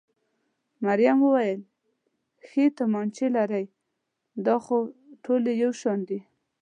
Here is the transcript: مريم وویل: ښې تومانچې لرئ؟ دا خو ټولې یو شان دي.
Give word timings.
مريم 0.83 1.17
وویل: 1.25 1.61
ښې 2.47 2.65
تومانچې 2.77 3.27
لرئ؟ 3.35 3.65
دا 4.45 4.55
خو 4.65 4.77
ټولې 5.23 5.51
یو 5.63 5.71
شان 5.81 5.99
دي. 6.09 6.19